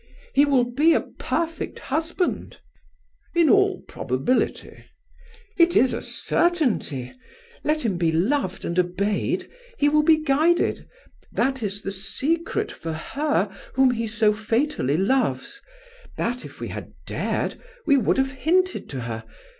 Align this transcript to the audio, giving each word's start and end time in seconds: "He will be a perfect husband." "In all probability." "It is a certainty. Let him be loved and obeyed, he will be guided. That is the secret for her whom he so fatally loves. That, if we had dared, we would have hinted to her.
"He 0.33 0.45
will 0.45 0.63
be 0.63 0.93
a 0.95 1.01
perfect 1.01 1.77
husband." 1.77 2.57
"In 3.35 3.51
all 3.51 3.81
probability." 3.87 4.85
"It 5.59 5.75
is 5.75 5.93
a 5.93 6.01
certainty. 6.01 7.11
Let 7.63 7.85
him 7.85 7.97
be 7.99 8.11
loved 8.11 8.65
and 8.65 8.79
obeyed, 8.79 9.47
he 9.77 9.89
will 9.89 10.01
be 10.01 10.17
guided. 10.17 10.87
That 11.31 11.61
is 11.61 11.83
the 11.83 11.91
secret 11.91 12.71
for 12.71 12.93
her 12.93 13.55
whom 13.75 13.91
he 13.91 14.07
so 14.07 14.33
fatally 14.33 14.97
loves. 14.97 15.61
That, 16.17 16.45
if 16.45 16.59
we 16.59 16.69
had 16.69 16.93
dared, 17.05 17.61
we 17.85 17.95
would 17.97 18.17
have 18.17 18.31
hinted 18.31 18.89
to 18.89 19.01
her. 19.01 19.23